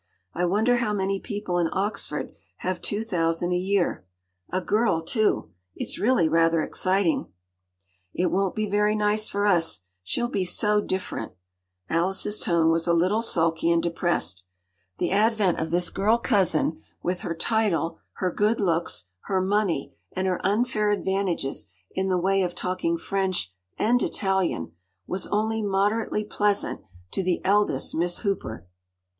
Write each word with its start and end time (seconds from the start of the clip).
“I 0.33 0.45
wonder 0.45 0.77
how 0.77 0.93
many 0.93 1.19
people 1.19 1.59
in 1.59 1.69
Oxford 1.73 2.33
have 2.65 2.81
two 2.81 3.03
thousand 3.03 3.51
a 3.53 3.55
year? 3.55 4.03
A 4.49 4.59
girl 4.59 5.03
too. 5.03 5.51
It’s 5.75 5.99
really 5.99 6.27
rather 6.27 6.63
exciting.” 6.63 7.27
“It 8.11 8.31
won’t 8.31 8.55
be 8.55 8.67
very 8.67 8.95
nice 8.95 9.29
for 9.29 9.45
us—she’ll 9.45 10.27
be 10.29 10.43
so 10.43 10.81
different.” 10.81 11.33
Alice’s 11.87 12.39
tone 12.39 12.71
was 12.71 12.87
a 12.87 12.93
little 12.95 13.21
sulky 13.21 13.69
and 13.69 13.83
depressed. 13.83 14.43
The 14.97 15.11
advent 15.11 15.59
of 15.59 15.69
this 15.69 15.91
girl 15.91 16.17
cousin, 16.17 16.81
with 17.03 17.19
her 17.21 17.35
title, 17.35 17.99
her 18.13 18.31
good 18.31 18.59
looks, 18.59 19.05
her 19.25 19.39
money, 19.39 19.93
and 20.13 20.25
her 20.25 20.43
unfair 20.43 20.89
advantages 20.89 21.67
in 21.91 22.07
the 22.09 22.17
way 22.17 22.41
of 22.41 22.55
talking 22.55 22.97
French 22.97 23.53
and 23.77 24.01
Italian, 24.01 24.71
was 25.05 25.27
only 25.27 25.61
moderately 25.61 26.23
pleasant 26.23 26.81
to 27.11 27.21
the 27.21 27.39
eldest 27.45 27.93
Miss 27.93 28.17
Hooper. 28.21 28.65